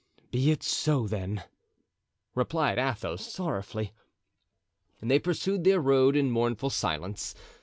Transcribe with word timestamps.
"Be 0.31 0.49
it 0.49 0.63
so 0.63 1.05
then," 1.07 1.43
replied 2.33 2.79
Athos, 2.79 3.23
sorrowfully. 3.23 3.93
And 4.99 5.11
they 5.11 5.19
pursued 5.19 5.63
their 5.63 5.79
road 5.79 6.15
in 6.15 6.31
mournful 6.31 6.71
silence. 6.71 7.35